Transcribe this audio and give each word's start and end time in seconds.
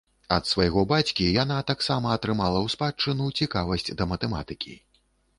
Ад 0.35 0.47
свайго 0.51 0.83
бацькі 0.91 1.25
яна 1.43 1.57
таксама 1.71 2.09
атрымала 2.13 2.59
ў 2.61 2.67
спадчыну 2.75 3.27
цікавасць 3.39 3.93
да 4.01 4.07
матэматыкі. 4.13 4.73